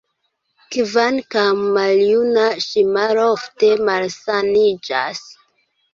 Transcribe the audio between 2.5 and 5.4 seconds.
ŝi malofte malsaniĝas.